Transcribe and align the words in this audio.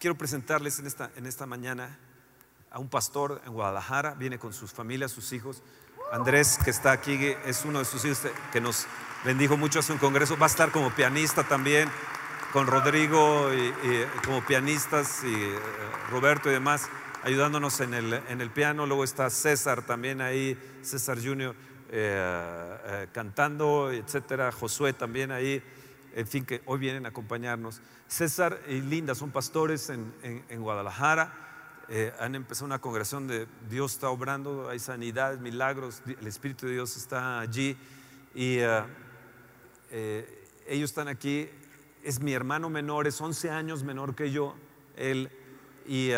quiero 0.00 0.16
presentarles 0.16 0.78
en 0.78 0.86
esta, 0.86 1.10
en 1.14 1.26
esta 1.26 1.44
mañana 1.44 1.98
a 2.70 2.78
un 2.78 2.88
pastor 2.88 3.42
en 3.44 3.52
Guadalajara, 3.52 4.14
viene 4.14 4.38
con 4.38 4.54
sus 4.54 4.72
familias, 4.72 5.12
sus 5.12 5.32
hijos. 5.34 5.62
Andrés, 6.10 6.58
que 6.64 6.70
está 6.70 6.90
aquí, 6.90 7.36
es 7.44 7.64
uno 7.66 7.80
de 7.80 7.84
sus 7.84 8.04
hijos 8.06 8.22
que 8.50 8.60
nos 8.62 8.86
bendijo 9.24 9.58
mucho 9.58 9.78
hace 9.78 9.92
un 9.92 9.98
congreso, 9.98 10.38
va 10.38 10.46
a 10.46 10.48
estar 10.48 10.72
como 10.72 10.90
pianista 10.90 11.44
también, 11.44 11.90
con 12.54 12.66
Rodrigo 12.66 13.52
y, 13.52 13.72
como 14.24 14.44
pianistas 14.44 15.22
y 15.22 15.32
eh, 15.34 15.58
Roberto 16.10 16.48
y 16.48 16.54
demás, 16.54 16.88
ayudándonos 17.22 17.80
en 17.80 17.92
el, 17.92 18.14
en 18.14 18.40
el 18.40 18.50
piano. 18.50 18.86
Luego 18.86 19.04
está 19.04 19.28
César 19.28 19.82
también 19.82 20.22
ahí, 20.22 20.58
César 20.82 21.18
Junior, 21.22 21.54
eh, 21.90 22.78
eh, 22.86 23.08
cantando, 23.12 23.92
etcétera. 23.92 24.50
Josué 24.50 24.94
también 24.94 25.30
ahí, 25.30 25.62
en 26.14 26.26
fin, 26.26 26.44
que 26.44 26.62
hoy 26.66 26.78
vienen 26.78 27.06
a 27.06 27.10
acompañarnos. 27.10 27.80
César 28.08 28.60
y 28.68 28.80
Linda 28.80 29.14
son 29.14 29.30
pastores 29.30 29.90
en, 29.90 30.60
Guadalajara 30.60 31.48
eh, 31.92 32.12
han 32.20 32.36
empezado 32.36 32.66
una 32.66 32.78
congregación 32.80 33.26
de 33.26 33.48
Dios 33.68 33.94
está 33.94 34.10
obrando, 34.10 34.68
hay 34.68 34.78
sanidades, 34.78 35.40
milagros, 35.40 36.02
el 36.06 36.26
Espíritu 36.28 36.66
de 36.66 36.74
Dios 36.74 36.96
está 36.96 37.40
allí 37.40 37.76
y 38.32 38.58
eh, 38.58 38.82
eh, 39.90 40.46
ellos 40.68 40.90
están 40.90 41.08
aquí. 41.08 41.48
Es 42.04 42.20
mi 42.20 42.32
hermano 42.32 42.70
menor, 42.70 43.08
es 43.08 43.20
11 43.20 43.50
años 43.50 43.82
menor 43.82 44.14
que 44.14 44.30
yo, 44.30 44.54
él, 44.96 45.30
y 45.84 46.12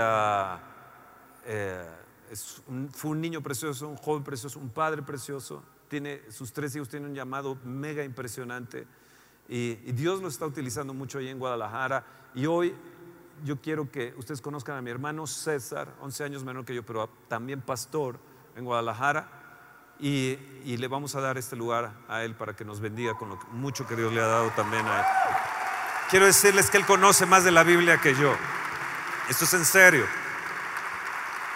fue 2.92 3.10
un 3.10 3.20
niño 3.20 3.42
precioso, 3.42 3.88
un 3.88 3.96
joven 3.96 4.22
precioso, 4.22 4.58
un 4.58 4.68
padre 4.68 5.02
precioso. 5.02 5.64
Tiene, 5.88 6.20
sus 6.30 6.52
tres 6.52 6.76
hijos 6.76 6.90
tienen 6.90 7.08
un 7.10 7.14
llamado 7.14 7.56
mega 7.64 8.04
impresionante 8.04 8.86
y, 9.48 9.78
y 9.84 9.92
Dios 9.92 10.22
lo 10.22 10.28
está 10.28 10.46
utilizando 10.46 10.94
mucho 10.94 11.18
ahí 11.18 11.28
en 11.28 11.38
Guadalajara. 11.38 12.04
Y 12.34 12.46
hoy 12.46 12.74
yo 13.44 13.60
quiero 13.60 13.90
que 13.90 14.14
ustedes 14.16 14.40
conozcan 14.40 14.76
a 14.76 14.82
mi 14.82 14.90
hermano 14.90 15.26
César, 15.26 15.94
11 16.00 16.24
años 16.24 16.44
menor 16.44 16.64
que 16.64 16.74
yo, 16.74 16.82
pero 16.84 17.08
también 17.28 17.60
pastor 17.60 18.18
en 18.56 18.64
Guadalajara, 18.64 19.42
y, 19.98 20.36
le 20.64 20.88
vamos 20.88 21.14
a 21.14 21.20
dar 21.20 21.38
este 21.38 21.54
lugar 21.54 21.92
a 22.08 22.24
él 22.24 22.34
para 22.34 22.56
que 22.56 22.64
nos 22.64 22.80
bendiga 22.80 23.14
con 23.14 23.28
lo 23.28 23.38
mucho 23.52 23.86
que 23.86 23.94
Dios 23.94 24.12
le 24.12 24.20
ha 24.20 24.26
dado 24.26 24.50
también 24.50 24.84
a 24.86 25.00
él. 25.00 25.06
Quiero 26.10 26.26
decirles 26.26 26.70
que 26.70 26.78
él 26.78 26.86
conoce 26.86 27.24
más 27.24 27.44
de 27.44 27.52
la 27.52 27.62
Biblia 27.62 27.98
que 27.98 28.14
yo. 28.14 28.34
Esto 29.28 29.44
es 29.44 29.54
en 29.54 29.64
serio. 29.64 30.04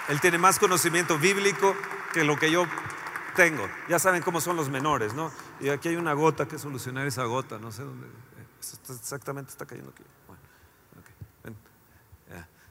Él 0.08 0.20
tiene 0.20 0.38
más 0.38 0.60
conocimiento 0.60 1.18
bíblico 1.18 1.74
que 2.12 2.22
lo 2.22 2.36
que 2.36 2.50
yo 2.50 2.66
tengo. 3.34 3.68
Ya 3.88 3.98
saben 3.98 4.22
cómo 4.22 4.40
son 4.40 4.56
los 4.56 4.70
menores, 4.70 5.12
¿no? 5.12 5.32
Y 5.60 5.68
aquí 5.70 5.88
hay 5.88 5.96
una 5.96 6.12
gota 6.12 6.46
que 6.46 6.58
solucionar 6.58 7.06
esa 7.06 7.24
gota, 7.24 7.58
no 7.58 7.72
sé 7.72 7.82
dónde. 7.82 8.06
Exactamente 8.60 9.50
está 9.50 9.66
cayendo 9.66 9.90
aquí. 9.90 10.02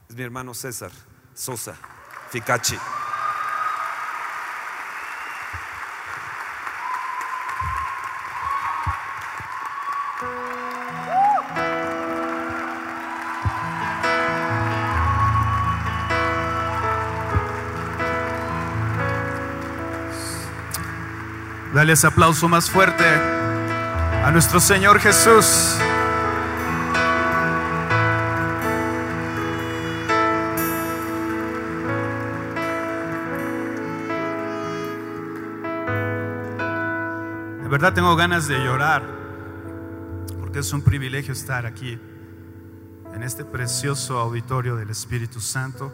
Es 0.08 0.16
mi 0.16 0.22
hermano 0.22 0.53
César 0.53 0.91
Sosa 1.33 1.75
Ficachi. 2.30 2.78
Dale 21.86 21.94
ese 21.94 22.08
aplauso 22.08 22.50
más 22.50 22.67
fuerte 22.67 23.03
a 23.03 24.31
nuestro 24.31 24.59
Señor 24.59 25.00
Jesús. 25.00 25.78
verdad 37.69 37.94
tengo 37.94 38.16
ganas 38.16 38.47
de 38.47 38.57
llorar, 38.57 39.03
porque 40.40 40.57
es 40.57 40.74
un 40.74 40.81
privilegio 40.81 41.34
estar 41.34 41.68
aquí, 41.68 42.00
en 43.13 43.22
este 43.22 43.45
precioso 43.45 44.18
auditorio 44.18 44.75
del 44.75 44.90
Espíritu 44.90 45.40
Santo 45.40 45.94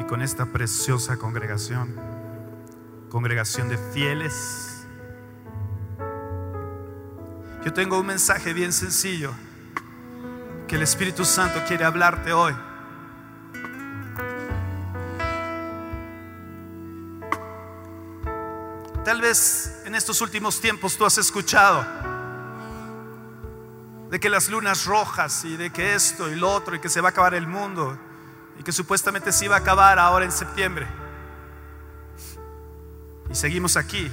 y 0.00 0.04
con 0.04 0.22
esta 0.22 0.46
preciosa 0.46 1.18
congregación, 1.18 2.15
congregación 3.16 3.70
de 3.70 3.78
fieles. 3.94 4.84
Yo 7.64 7.72
tengo 7.72 7.98
un 7.98 8.04
mensaje 8.04 8.52
bien 8.52 8.74
sencillo 8.74 9.32
que 10.68 10.76
el 10.76 10.82
Espíritu 10.82 11.24
Santo 11.24 11.62
quiere 11.66 11.86
hablarte 11.86 12.34
hoy. 12.34 12.54
Tal 19.02 19.22
vez 19.22 19.80
en 19.86 19.94
estos 19.94 20.20
últimos 20.20 20.60
tiempos 20.60 20.94
tú 20.98 21.06
has 21.06 21.16
escuchado 21.16 21.86
de 24.10 24.20
que 24.20 24.28
las 24.28 24.50
lunas 24.50 24.84
rojas 24.84 25.42
y 25.46 25.56
de 25.56 25.70
que 25.70 25.94
esto 25.94 26.30
y 26.30 26.34
lo 26.34 26.52
otro 26.52 26.76
y 26.76 26.80
que 26.80 26.90
se 26.90 27.00
va 27.00 27.08
a 27.08 27.12
acabar 27.12 27.32
el 27.32 27.46
mundo 27.46 27.98
y 28.60 28.62
que 28.62 28.72
supuestamente 28.72 29.32
se 29.32 29.46
iba 29.46 29.56
a 29.56 29.60
acabar 29.60 29.98
ahora 29.98 30.26
en 30.26 30.32
septiembre. 30.32 31.05
Seguimos 33.36 33.76
aquí. 33.76 34.10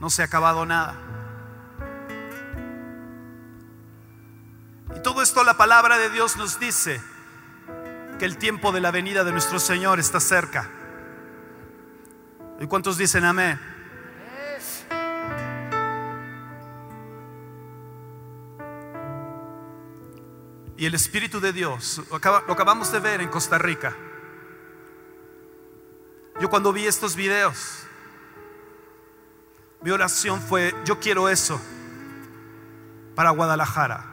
No 0.00 0.10
se 0.10 0.22
ha 0.22 0.24
acabado 0.24 0.66
nada. 0.66 0.96
Y 4.96 5.00
todo 5.00 5.22
esto 5.22 5.44
la 5.44 5.56
palabra 5.56 5.96
de 5.96 6.10
Dios 6.10 6.36
nos 6.36 6.58
dice 6.58 7.00
que 8.18 8.24
el 8.24 8.36
tiempo 8.36 8.72
de 8.72 8.80
la 8.80 8.90
venida 8.90 9.22
de 9.22 9.30
nuestro 9.30 9.60
Señor 9.60 10.00
está 10.00 10.18
cerca. 10.18 10.68
¿Y 12.58 12.66
cuántos 12.66 12.98
dicen 12.98 13.24
amén? 13.24 13.60
Y 20.76 20.84
el 20.84 20.94
Espíritu 20.96 21.38
de 21.38 21.52
Dios, 21.52 22.02
lo 22.10 22.16
acabamos 22.16 22.90
de 22.90 22.98
ver 22.98 23.20
en 23.20 23.28
Costa 23.28 23.56
Rica. 23.56 23.94
Yo 26.40 26.48
cuando 26.48 26.72
vi 26.72 26.86
estos 26.86 27.14
videos, 27.14 27.84
mi 29.82 29.90
oración 29.90 30.40
fue, 30.40 30.74
yo 30.86 30.98
quiero 30.98 31.28
eso 31.28 31.60
para 33.14 33.28
Guadalajara. 33.28 34.06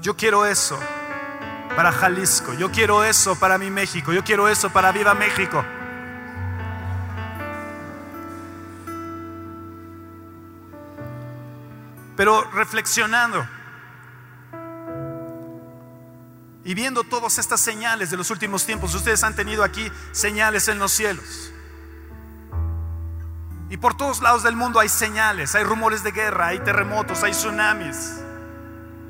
Yo 0.00 0.16
quiero 0.16 0.44
eso 0.44 0.76
para 1.76 1.92
Jalisco. 1.92 2.54
Yo 2.54 2.72
quiero 2.72 3.04
eso 3.04 3.36
para 3.36 3.58
mi 3.58 3.70
México. 3.70 4.12
Yo 4.12 4.24
quiero 4.24 4.48
eso 4.48 4.70
para 4.70 4.90
Viva 4.90 5.14
México. 5.14 5.64
Pero 12.16 12.42
reflexionando 12.50 13.46
viendo 16.74 17.04
todas 17.04 17.38
estas 17.38 17.60
señales 17.60 18.10
de 18.10 18.16
los 18.16 18.30
últimos 18.30 18.66
tiempos, 18.66 18.94
ustedes 18.94 19.24
han 19.24 19.34
tenido 19.34 19.62
aquí 19.64 19.90
señales 20.12 20.68
en 20.68 20.78
los 20.78 20.92
cielos. 20.92 21.52
Y 23.70 23.76
por 23.76 23.96
todos 23.96 24.20
lados 24.20 24.42
del 24.42 24.56
mundo 24.56 24.78
hay 24.78 24.88
señales, 24.88 25.54
hay 25.54 25.64
rumores 25.64 26.02
de 26.02 26.12
guerra, 26.12 26.48
hay 26.48 26.58
terremotos, 26.60 27.22
hay 27.22 27.32
tsunamis. 27.32 28.20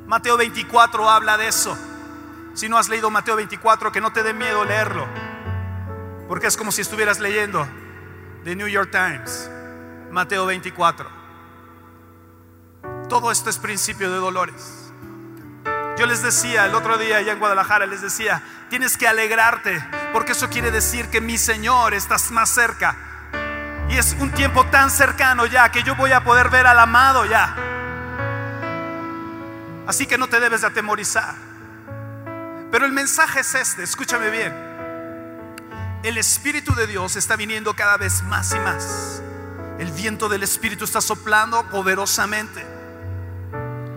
Mateo 0.07 0.37
24 0.37 1.09
habla 1.11 1.37
de 1.37 1.49
eso. 1.49 1.77
Si 2.55 2.69
no 2.69 2.79
has 2.79 2.89
leído 2.89 3.11
Mateo 3.11 3.37
24, 3.37 3.91
que 3.91 4.01
no 4.01 4.13
te 4.13 4.23
dé 4.23 4.33
miedo 4.33 4.65
leerlo, 4.65 5.07
porque 6.29 6.47
es 6.47 6.57
como 6.57 6.71
si 6.71 6.83
estuvieras 6.83 7.19
leyendo 7.19 7.67
The 8.45 8.55
New 8.55 8.69
York 8.69 8.91
Times, 8.91 9.51
Mateo 10.11 10.47
24. 10.47 11.11
Todo 13.09 13.31
esto 13.33 13.51
es 13.51 13.59
principio 13.59 14.11
de 14.11 14.19
dolores. 14.19 14.84
Yo 15.97 16.07
les 16.07 16.23
decía 16.23 16.67
el 16.67 16.75
otro 16.75 16.99
día 16.99 17.19
allá 17.19 17.33
en 17.33 17.39
Guadalajara, 17.39 17.87
les 17.87 18.03
decía, 18.03 18.43
tienes 18.69 18.97
que 18.97 19.07
alegrarte, 19.07 19.81
porque 20.13 20.33
eso 20.33 20.51
quiere 20.51 20.73
decir 20.73 21.09
que 21.09 21.21
mi 21.21 21.39
Señor 21.39 21.95
está 21.95 22.17
más 22.31 22.51
cerca. 22.51 22.97
Y 23.89 23.97
es 23.97 24.17
un 24.19 24.33
tiempo 24.33 24.67
tan 24.67 24.91
cercano 24.91 25.47
ya 25.47 25.71
que 25.71 25.85
yo 25.85 25.95
voy 25.95 26.11
a 26.11 26.25
poder 26.25 26.51
ver 26.51 26.67
al 26.67 26.81
amado 26.81 27.25
ya. 27.27 27.55
Así 29.87 30.07
que 30.07 30.19
no 30.19 30.27
te 30.27 30.41
debes 30.41 30.63
de 30.63 30.67
atemorizar. 30.67 31.35
Pero 32.73 32.87
el 32.87 32.93
mensaje 32.93 33.41
es 33.41 33.55
este, 33.55 33.85
escúchame 33.85 34.31
bien. 34.31 34.53
El 36.03 36.19
Espíritu 36.19 36.75
de 36.75 36.89
Dios 36.89 37.15
está 37.15 37.37
viniendo 37.37 37.75
cada 37.75 37.99
vez 37.99 38.23
más 38.25 38.53
y 38.53 38.59
más. 38.59 39.23
El 39.79 39.93
viento 39.93 40.29
del 40.29 40.43
Espíritu 40.43 40.85
está 40.85 41.01
soplando 41.01 41.63
poderosamente 41.71 42.74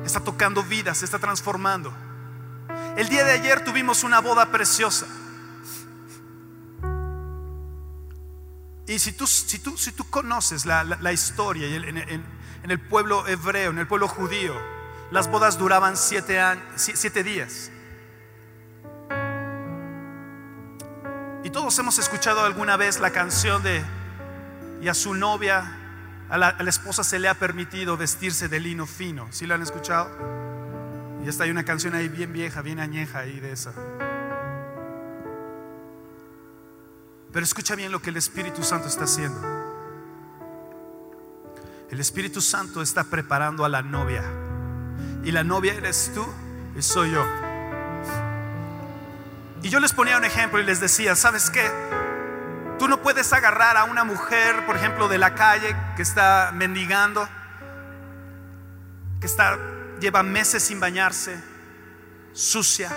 está 0.08 0.22
tocando 0.22 0.64
vidas, 0.64 1.04
está 1.04 1.20
transformando. 1.20 1.94
El 2.96 3.10
día 3.10 3.24
de 3.24 3.34
ayer 3.34 3.64
tuvimos 3.64 4.04
una 4.04 4.22
boda 4.22 4.52
preciosa. 4.52 5.06
Y 8.88 9.00
si 9.00 9.12
tú, 9.12 9.28
si 9.28 9.60
tú, 9.60 9.78
si 9.78 9.92
tú 9.92 10.10
conoces 10.10 10.66
la, 10.66 11.14
historia 11.14 11.68
en, 11.68 11.98
en, 11.98 12.26
el 12.64 12.80
pueblo 12.80 13.28
hebreo, 13.28 13.72
en 13.72 13.80
el 13.80 13.88
pueblo 13.88 14.08
judío, 14.08 14.56
las 15.12 15.30
bodas 15.30 15.58
duraban 15.58 15.98
siete, 15.98 16.42
siete 16.76 17.24
días. 17.24 17.70
Y 21.44 21.50
todos 21.50 21.78
hemos 21.80 22.00
escuchado 22.00 22.44
alguna 22.46 22.78
vez 22.78 23.00
la 23.00 23.12
canción 23.12 23.62
de 23.62 23.84
Y 24.82 24.88
a 24.88 24.94
su 24.94 25.14
novia 25.14 25.77
a 26.30 26.38
la, 26.38 26.50
esposa 26.68 27.04
se 27.04 27.20
le 27.20 27.30
ha 27.30 27.36
permitido 27.36 27.96
vestirse 27.96 28.50
de 28.50 28.60
lino 28.60 28.86
fino. 28.86 29.28
¿Sí 29.32 29.48
la 29.48 29.56
han 29.56 29.62
escuchado? 29.62 30.10
Y 31.24 31.30
esta 31.30 31.46
hay 31.46 31.52
una 31.52 31.64
canción 31.64 31.96
ahí 31.96 32.10
bien 32.10 32.34
vieja, 32.34 32.62
bien 32.62 32.80
añeja 32.80 33.20
ahí 33.20 33.40
de 33.40 33.52
esa. 33.54 33.72
Pero 37.32 37.44
escucha 37.44 37.76
bien 37.76 37.92
lo 37.92 38.02
que 38.02 38.10
el 38.10 38.18
Espíritu 38.18 38.64
Santo 38.64 38.88
está 38.88 39.06
haciendo. 39.06 39.40
El 41.90 42.00
Espíritu 42.00 42.42
Santo 42.42 42.82
está 42.82 43.06
preparando 43.06 43.64
a 43.64 43.70
la 43.70 43.82
novia. 43.82 44.24
Y 45.24 45.32
la 45.32 45.44
novia 45.44 45.74
eres 45.74 46.12
tú 46.14 46.26
y 46.78 46.82
soy 46.82 47.12
yo. 47.12 47.26
Y 49.64 49.70
yo 49.70 49.80
les 49.80 49.94
ponía 49.94 50.18
un 50.18 50.26
ejemplo 50.26 50.60
y 50.60 50.64
les 50.64 50.80
decía, 50.80 51.16
¿sabes 51.16 51.50
qué? 51.50 51.70
Tú 52.80 52.88
no 52.88 53.02
puedes 53.02 53.34
agarrar 53.34 53.76
a 53.78 53.86
una 53.86 54.04
mujer, 54.04 54.66
por 54.66 54.76
ejemplo, 54.76 55.08
de 55.08 55.18
la 55.18 55.34
calle 55.34 55.76
que 55.96 56.04
está 56.04 56.52
mendigando, 56.54 57.28
que 59.20 59.26
está 59.26 59.58
lleva 60.00 60.24
meses 60.24 60.64
sin 60.64 60.80
bañarse, 60.80 61.42
sucia, 62.34 62.92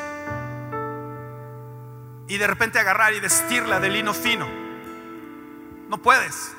y 2.29 2.37
de 2.37 2.47
repente 2.47 2.79
agarrar 2.79 3.13
y 3.15 3.21
vestirla 3.21 3.81
de 3.81 3.91
lino 3.91 4.15
fino. 4.15 4.47
No 5.89 5.99
puedes. 5.99 6.53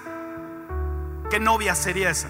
¿Qué 1.30 1.40
novia 1.40 1.76
sería 1.76 2.10
esa? 2.10 2.28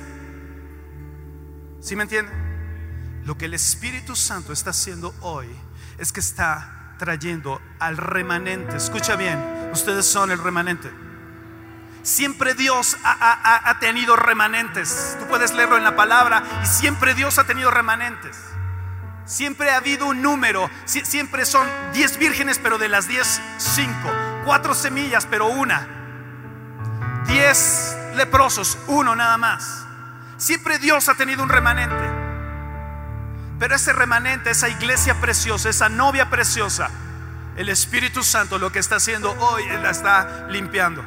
¿Sí 1.80 1.96
me 1.96 2.04
entienden? 2.04 3.22
Lo 3.26 3.38
que 3.38 3.46
el 3.46 3.56
Espíritu 3.56 4.16
Santo 4.16 4.54
está 4.54 4.70
haciendo 4.70 5.16
hoy 5.22 5.48
es 5.98 6.12
que 6.12 6.20
está 6.20 6.96
trayendo 7.00 7.60
al 7.80 7.98
remanente. 7.98 8.78
Escucha 8.78 9.16
bien, 9.16 9.40
ustedes 9.72 10.06
son 10.06 10.32
el 10.32 10.40
remanente. 10.40 10.92
Siempre 12.04 12.56
Dios 12.56 12.98
ha, 13.04 13.12
ha, 13.12 13.70
ha, 13.70 13.80
tenido 13.80 14.16
remanentes. 14.16 15.16
Tú 15.20 15.28
puedes 15.28 15.54
leerlo 15.54 15.78
en 15.78 15.84
la 15.84 15.96
palabra 15.96 16.44
y 16.64 16.66
siempre 16.66 17.14
Dios 17.14 17.38
ha 17.38 17.44
tenido 17.44 17.70
remanentes. 17.70 18.38
Siempre 19.26 19.72
ha 19.72 19.78
habido 19.78 20.08
un 20.08 20.22
número. 20.22 20.70
Siempre 20.86 21.46
son 21.46 21.68
10 21.94 22.18
vírgenes, 22.18 22.60
pero 22.60 22.78
de 22.78 22.90
las 22.90 23.08
10, 23.08 23.42
5. 23.58 23.94
Cuatro 24.46 24.74
semillas, 24.74 25.28
pero 25.30 25.48
una. 25.48 25.88
10 27.28 27.98
leprosos, 28.16 28.78
uno 28.88 29.16
nada 29.16 29.38
más. 29.38 29.86
Siempre 30.38 30.80
Dios 30.80 31.08
ha 31.08 31.14
tenido 31.14 31.44
un 31.44 31.50
remanente. 31.50 32.22
Pero 33.60 33.76
ese 33.76 33.94
remanente, 33.94 34.50
esa 34.50 34.70
iglesia 34.70 35.22
preciosa, 35.22 35.70
esa 35.70 35.88
novia 35.88 36.32
preciosa, 36.32 36.90
el 37.58 37.70
Espíritu 37.70 38.24
Santo 38.24 38.58
lo 38.58 38.72
que 38.72 38.80
está 38.80 38.96
haciendo 38.96 39.32
hoy, 39.40 39.64
Él 39.64 39.84
la 39.84 39.92
está 39.92 40.48
limpiando. 40.50 41.04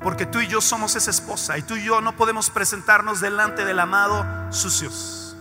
Porque 0.00 0.26
tú 0.26 0.40
y 0.40 0.48
yo 0.48 0.60
somos 0.60 0.96
esa 0.96 1.10
esposa 1.10 1.58
y 1.58 1.62
tú 1.62 1.76
y 1.76 1.84
yo 1.84 2.00
no 2.00 2.16
podemos 2.16 2.50
presentarnos 2.50 3.20
delante 3.20 3.64
del 3.64 3.78
amado 3.78 4.24
sucios. 4.52 5.36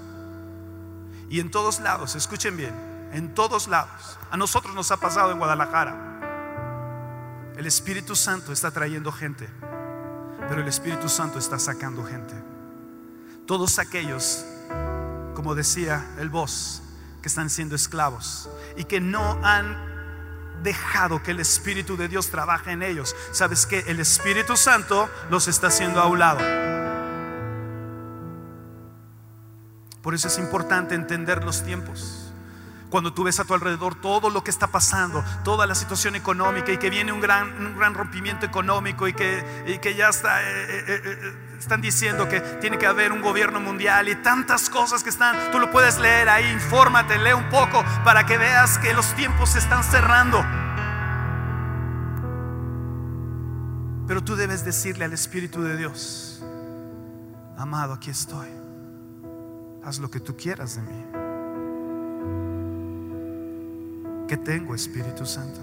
Y 1.29 1.39
en 1.39 1.49
todos 1.49 1.79
lados, 1.79 2.15
escuchen 2.15 2.57
bien, 2.57 2.73
en 3.11 3.33
todos 3.33 3.67
lados, 3.67 4.19
a 4.29 4.37
nosotros 4.37 4.75
nos 4.75 4.91
ha 4.91 4.97
pasado 4.97 5.31
en 5.31 5.39
Guadalajara. 5.39 6.09
El 7.57 7.65
Espíritu 7.65 8.15
Santo 8.15 8.51
está 8.51 8.71
trayendo 8.71 9.11
gente, 9.11 9.47
pero 10.47 10.61
el 10.61 10.67
Espíritu 10.67 11.09
Santo 11.09 11.39
está 11.39 11.57
sacando 11.57 12.03
gente. 12.03 12.33
Todos 13.45 13.79
aquellos, 13.79 14.45
como 15.35 15.55
decía 15.55 16.05
el 16.19 16.29
voz, 16.29 16.81
que 17.21 17.27
están 17.27 17.49
siendo 17.49 17.75
esclavos 17.75 18.49
y 18.75 18.85
que 18.85 18.99
no 18.99 19.39
han 19.43 19.91
dejado 20.63 21.23
que 21.23 21.31
el 21.31 21.39
Espíritu 21.39 21.97
de 21.97 22.07
Dios 22.07 22.29
trabaje 22.29 22.71
en 22.71 22.83
ellos. 22.83 23.15
¿Sabes 23.31 23.65
que 23.65 23.79
El 23.87 23.99
Espíritu 23.99 24.55
Santo 24.57 25.09
los 25.29 25.47
está 25.47 25.67
haciendo 25.67 25.99
a 25.99 26.07
un 26.07 26.19
lado. 26.19 26.39
Por 30.01 30.15
eso 30.15 30.27
es 30.27 30.37
importante 30.39 30.95
entender 30.95 31.43
los 31.43 31.63
tiempos. 31.63 32.31
Cuando 32.89 33.13
tú 33.13 33.23
ves 33.23 33.39
a 33.39 33.45
tu 33.45 33.53
alrededor 33.53 33.95
todo 33.95 34.29
lo 34.29 34.43
que 34.43 34.51
está 34.51 34.67
pasando, 34.67 35.23
toda 35.43 35.65
la 35.65 35.75
situación 35.75 36.15
económica 36.15 36.73
y 36.73 36.77
que 36.77 36.89
viene 36.89 37.13
un 37.13 37.21
gran, 37.21 37.65
un 37.65 37.77
gran 37.77 37.93
rompimiento 37.93 38.45
económico 38.45 39.07
y 39.07 39.13
que, 39.13 39.63
y 39.67 39.77
que 39.77 39.95
ya 39.95 40.09
está, 40.09 40.41
eh, 40.41 40.45
eh, 40.87 41.01
eh, 41.05 41.33
están 41.61 41.81
diciendo 41.81 42.27
que 42.27 42.41
tiene 42.41 42.77
que 42.77 42.85
haber 42.85 43.11
un 43.11 43.21
gobierno 43.21 43.59
mundial 43.59 44.09
y 44.09 44.15
tantas 44.15 44.69
cosas 44.69 45.03
que 45.03 45.09
están, 45.09 45.51
tú 45.51 45.59
lo 45.59 45.71
puedes 45.71 45.97
leer 45.99 46.27
ahí, 46.27 46.49
infórmate, 46.51 47.17
lee 47.17 47.33
un 47.33 47.49
poco 47.49 47.83
para 48.03 48.25
que 48.25 48.37
veas 48.37 48.77
que 48.77 48.93
los 48.93 49.13
tiempos 49.15 49.51
se 49.51 49.59
están 49.59 49.83
cerrando. 49.83 50.43
Pero 54.07 54.23
tú 54.23 54.35
debes 54.35 54.65
decirle 54.65 55.05
al 55.05 55.13
Espíritu 55.13 55.61
de 55.61 55.77
Dios, 55.77 56.43
amado, 57.57 57.93
aquí 57.93 58.09
estoy, 58.09 58.49
haz 59.83 59.99
lo 59.99 60.11
que 60.11 60.19
tú 60.19 60.35
quieras 60.35 60.75
de 60.75 60.81
mí. 60.81 61.05
¿Qué 64.27 64.37
tengo, 64.37 64.75
Espíritu 64.75 65.25
Santo? 65.25 65.61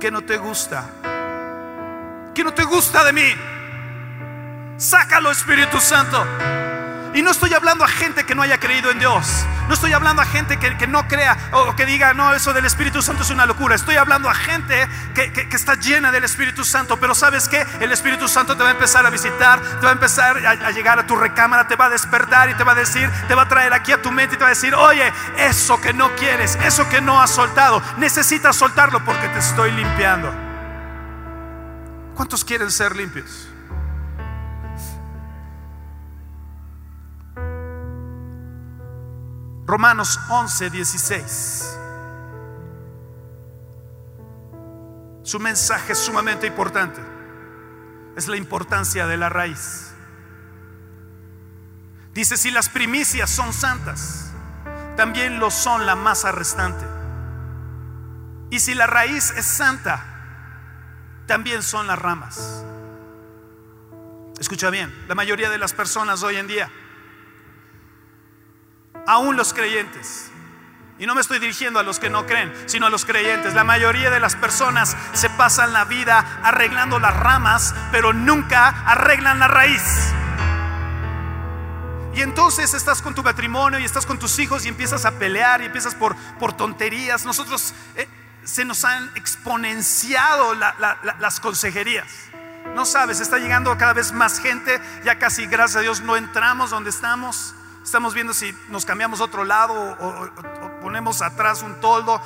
¿Qué 0.00 0.10
no 0.10 0.22
te 0.22 0.38
gusta? 0.38 0.88
¿Qué 2.34 2.44
no 2.44 2.54
te 2.54 2.64
gusta 2.64 3.04
de 3.04 3.12
mí? 3.12 3.57
Sácalo, 4.78 5.32
Espíritu 5.32 5.80
Santo. 5.80 6.24
Y 7.12 7.20
no 7.20 7.32
estoy 7.32 7.52
hablando 7.52 7.84
a 7.84 7.88
gente 7.88 8.24
que 8.24 8.36
no 8.36 8.42
haya 8.42 8.60
creído 8.60 8.92
en 8.92 9.00
Dios. 9.00 9.26
No 9.66 9.74
estoy 9.74 9.92
hablando 9.92 10.22
a 10.22 10.24
gente 10.24 10.56
que, 10.58 10.76
que 10.76 10.86
no 10.86 11.08
crea 11.08 11.36
o 11.50 11.74
que 11.74 11.84
diga, 11.84 12.14
no, 12.14 12.32
eso 12.32 12.52
del 12.52 12.64
Espíritu 12.64 13.02
Santo 13.02 13.24
es 13.24 13.30
una 13.30 13.44
locura. 13.44 13.74
Estoy 13.74 13.96
hablando 13.96 14.30
a 14.30 14.34
gente 14.34 14.88
que, 15.16 15.32
que, 15.32 15.56
está 15.56 15.74
llena 15.74 16.12
del 16.12 16.22
Espíritu 16.22 16.64
Santo. 16.64 16.96
Pero 17.00 17.16
sabes 17.16 17.48
que 17.48 17.66
el 17.80 17.90
Espíritu 17.90 18.28
Santo 18.28 18.56
te 18.56 18.62
va 18.62 18.68
a 18.68 18.72
empezar 18.72 19.04
a 19.04 19.10
visitar, 19.10 19.60
te 19.60 19.84
va 19.84 19.88
a 19.88 19.94
empezar 19.94 20.46
a, 20.46 20.50
a, 20.50 20.70
llegar 20.70 21.00
a 21.00 21.06
tu 21.08 21.16
recámara, 21.16 21.66
te 21.66 21.74
va 21.74 21.86
a 21.86 21.90
despertar 21.90 22.48
y 22.48 22.54
te 22.54 22.62
va 22.62 22.70
a 22.72 22.76
decir, 22.76 23.10
te 23.26 23.34
va 23.34 23.42
a 23.42 23.48
traer 23.48 23.72
aquí 23.72 23.90
a 23.90 24.00
tu 24.00 24.12
mente 24.12 24.36
y 24.36 24.38
te 24.38 24.44
va 24.44 24.50
a 24.50 24.54
decir, 24.54 24.76
oye, 24.76 25.12
eso 25.38 25.80
que 25.80 25.92
no 25.92 26.14
quieres, 26.14 26.56
eso 26.62 26.88
que 26.88 27.00
no 27.00 27.20
has 27.20 27.32
soltado, 27.32 27.82
necesitas 27.96 28.54
soltarlo 28.54 29.04
porque 29.04 29.26
te 29.30 29.40
estoy 29.40 29.72
limpiando. 29.72 30.32
¿Cuántos 32.14 32.44
quieren 32.44 32.70
ser 32.70 32.94
limpios? 32.94 33.47
Romanos 39.68 40.18
11, 40.30 40.70
16. 40.70 41.78
Su 45.22 45.38
mensaje 45.38 45.92
es 45.92 45.98
sumamente 45.98 46.46
importante. 46.46 47.02
Es 48.16 48.28
la 48.28 48.38
importancia 48.38 49.06
de 49.06 49.18
la 49.18 49.28
raíz. 49.28 49.92
Dice, 52.14 52.38
si 52.38 52.50
las 52.50 52.70
primicias 52.70 53.28
son 53.28 53.52
santas, 53.52 54.32
también 54.96 55.38
lo 55.38 55.50
son 55.50 55.84
la 55.84 55.94
masa 55.94 56.32
restante. 56.32 56.86
Y 58.48 58.60
si 58.60 58.72
la 58.72 58.86
raíz 58.86 59.34
es 59.36 59.44
santa, 59.44 60.02
también 61.26 61.62
son 61.62 61.86
las 61.86 61.98
ramas. 61.98 62.64
Escucha 64.40 64.70
bien, 64.70 64.90
la 65.08 65.14
mayoría 65.14 65.50
de 65.50 65.58
las 65.58 65.74
personas 65.74 66.22
hoy 66.22 66.36
en 66.36 66.46
día 66.46 66.70
aún 69.08 69.36
los 69.36 69.54
creyentes. 69.54 70.30
Y 70.98 71.06
no 71.06 71.14
me 71.14 71.20
estoy 71.20 71.38
dirigiendo 71.38 71.80
a 71.80 71.82
los 71.82 71.98
que 71.98 72.10
no 72.10 72.26
creen, 72.26 72.52
sino 72.66 72.86
a 72.86 72.90
los 72.90 73.04
creyentes. 73.04 73.54
La 73.54 73.64
mayoría 73.64 74.10
de 74.10 74.20
las 74.20 74.36
personas 74.36 74.96
se 75.14 75.30
pasan 75.30 75.72
la 75.72 75.84
vida 75.84 76.40
arreglando 76.42 76.98
las 76.98 77.16
ramas, 77.16 77.74
pero 77.90 78.12
nunca 78.12 78.68
arreglan 78.84 79.38
la 79.38 79.48
raíz. 79.48 79.82
Y 82.14 82.20
entonces 82.20 82.74
estás 82.74 83.00
con 83.00 83.14
tu 83.14 83.22
matrimonio 83.22 83.78
y 83.78 83.84
estás 83.84 84.04
con 84.04 84.18
tus 84.18 84.38
hijos 84.40 84.66
y 84.66 84.68
empiezas 84.68 85.04
a 85.04 85.12
pelear 85.12 85.62
y 85.62 85.66
empiezas 85.66 85.94
por, 85.94 86.14
por 86.38 86.52
tonterías. 86.52 87.24
Nosotros 87.24 87.72
eh, 87.94 88.08
se 88.44 88.64
nos 88.64 88.84
han 88.84 89.10
exponenciado 89.14 90.54
la, 90.54 90.74
la, 90.80 90.98
la, 91.04 91.16
las 91.20 91.38
consejerías. 91.40 92.08
No 92.74 92.84
sabes, 92.84 93.20
está 93.20 93.38
llegando 93.38 93.78
cada 93.78 93.94
vez 93.94 94.12
más 94.12 94.40
gente. 94.40 94.80
Ya 95.04 95.18
casi, 95.18 95.46
gracias 95.46 95.76
a 95.76 95.80
Dios, 95.80 96.00
no 96.00 96.16
entramos 96.16 96.70
donde 96.70 96.90
estamos. 96.90 97.54
Estamos 97.88 98.12
viendo 98.12 98.34
si 98.34 98.54
nos 98.68 98.84
cambiamos 98.84 99.22
a 99.22 99.24
otro 99.24 99.44
lado 99.44 99.72
o, 99.72 100.28
ponemos 100.82 101.22
atrás 101.22 101.62
un 101.62 101.80
toldo. 101.80 102.20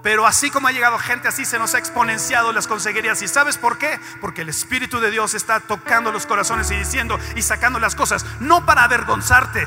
Pero 0.00 0.24
así 0.28 0.48
como 0.48 0.68
ha 0.68 0.70
llegado 0.70 0.96
gente, 0.96 1.26
así 1.26 1.44
se 1.44 1.58
nos 1.58 1.74
ha 1.74 1.78
exponenciado 1.78 2.52
las 2.52 2.68
consejerías. 2.68 3.20
¿Y 3.20 3.26
sabes 3.26 3.58
por 3.58 3.78
qué? 3.78 3.98
Porque 4.20 4.42
el 4.42 4.48
Espíritu 4.48 5.00
de 5.00 5.10
Dios 5.10 5.34
está 5.34 5.58
tocando 5.58 6.12
los 6.12 6.24
corazones 6.24 6.70
y 6.70 6.76
diciendo 6.76 7.18
y 7.34 7.42
sacando 7.42 7.80
las 7.80 7.96
cosas, 7.96 8.24
no 8.38 8.64
para 8.64 8.84
avergonzarte, 8.84 9.66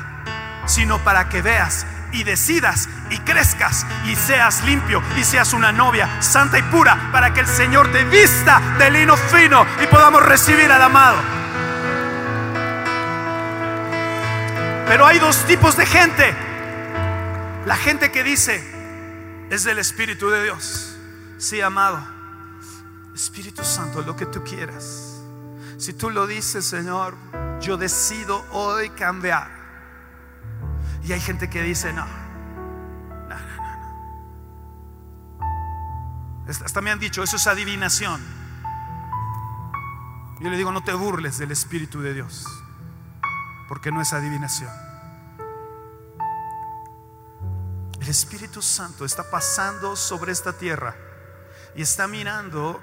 sino 0.65 0.99
para 0.99 1.27
que 1.27 1.41
veas 1.41 1.85
y 2.13 2.23
decidas 2.23 2.87
y 3.09 3.17
crezcas 3.17 3.85
y 4.05 4.15
seas 4.15 4.63
limpio 4.63 5.03
y 5.17 5.25
seas 5.25 5.51
una 5.51 5.73
novia 5.73 6.21
santa 6.21 6.59
y 6.59 6.63
pura 6.63 7.09
para 7.11 7.33
que 7.33 7.41
el 7.41 7.47
Señor 7.47 7.91
te 7.91 8.05
vista 8.05 8.61
de 8.79 8.89
lino 8.89 9.17
fino 9.17 9.65
y 9.83 9.87
podamos 9.87 10.25
recibir 10.25 10.71
al 10.71 10.81
amado. 10.81 11.38
Pero 14.89 15.05
hay 15.05 15.19
dos 15.19 15.45
tipos 15.45 15.77
de 15.77 15.85
gente. 15.85 16.35
La 17.67 17.75
gente 17.75 18.11
que 18.11 18.23
dice 18.23 18.59
es 19.51 19.63
del 19.63 19.77
Espíritu 19.77 20.31
de 20.31 20.41
Dios. 20.41 20.97
Sí, 21.37 21.61
amado. 21.61 22.03
Espíritu 23.13 23.63
Santo, 23.63 24.01
lo 24.01 24.15
que 24.15 24.25
tú 24.25 24.43
quieras. 24.43 25.21
Si 25.77 25.93
tú 25.93 26.09
lo 26.09 26.25
dices, 26.25 26.65
Señor, 26.65 27.15
yo 27.61 27.77
decido 27.77 28.43
hoy 28.49 28.89
cambiar. 28.89 29.51
Y 31.03 31.13
hay 31.13 31.19
gente 31.19 31.51
que 31.51 31.61
dice, 31.61 31.93
no, 31.93 32.07
no, 33.27 33.35
no, 33.35 33.55
no. 35.37 36.63
Hasta 36.65 36.81
me 36.81 36.89
han 36.89 36.97
dicho, 36.97 37.21
eso 37.21 37.35
es 37.35 37.45
adivinación. 37.45 38.19
Yo 40.39 40.49
le 40.49 40.57
digo, 40.57 40.71
no 40.71 40.83
te 40.83 40.93
burles 40.93 41.37
del 41.37 41.51
Espíritu 41.51 42.01
de 42.01 42.15
Dios, 42.15 42.58
porque 43.69 43.91
no 43.91 44.01
es 44.01 44.11
adivinación. 44.13 44.71
El 48.01 48.09
Espíritu 48.09 48.63
Santo 48.63 49.05
está 49.05 49.29
pasando 49.29 49.95
sobre 49.95 50.31
esta 50.31 50.53
tierra 50.53 50.95
y 51.75 51.83
está 51.83 52.07
mirando 52.07 52.81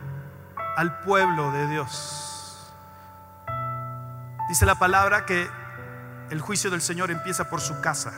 al 0.77 1.01
pueblo 1.01 1.51
de 1.51 1.67
Dios. 1.67 2.73
Dice 4.49 4.65
la 4.65 4.77
palabra 4.77 5.27
que 5.27 5.51
el 6.31 6.41
juicio 6.41 6.71
del 6.71 6.81
Señor 6.81 7.11
empieza 7.11 7.51
por 7.51 7.61
su 7.61 7.81
casa, 7.81 8.13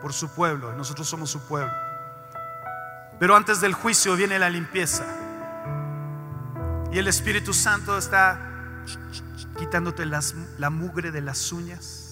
por 0.00 0.14
su 0.14 0.30
pueblo, 0.30 0.72
y 0.72 0.76
nosotros 0.76 1.06
somos 1.06 1.28
su 1.28 1.46
pueblo. 1.46 1.72
Pero 3.20 3.36
antes 3.36 3.60
del 3.60 3.74
juicio 3.74 4.16
viene 4.16 4.38
la 4.38 4.48
limpieza. 4.48 5.04
Y 6.90 6.98
el 6.98 7.08
Espíritu 7.08 7.52
Santo 7.52 7.98
está 7.98 8.40
quitándote 9.58 10.06
la 10.06 10.70
mugre 10.70 11.10
de 11.10 11.20
las 11.20 11.52
uñas. 11.52 12.05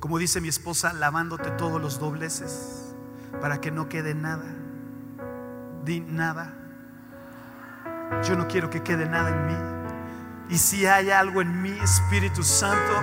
Como 0.00 0.18
dice 0.18 0.40
mi 0.40 0.48
esposa, 0.48 0.94
lavándote 0.94 1.50
todos 1.50 1.78
los 1.78 2.00
dobleces 2.00 2.94
para 3.38 3.60
que 3.60 3.70
no 3.70 3.90
quede 3.90 4.14
nada. 4.14 4.46
Di 5.84 6.00
nada. 6.00 6.54
Yo 8.24 8.34
no 8.34 8.48
quiero 8.48 8.70
que 8.70 8.82
quede 8.82 9.06
nada 9.06 9.28
en 9.28 9.46
mí. 9.46 10.54
Y 10.54 10.58
si 10.58 10.86
hay 10.86 11.10
algo 11.10 11.42
en 11.42 11.60
mí, 11.60 11.78
Espíritu 11.82 12.42
Santo, 12.42 13.02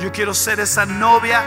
yo 0.00 0.10
quiero 0.10 0.34
ser 0.34 0.58
esa 0.58 0.86
novia. 0.86 1.40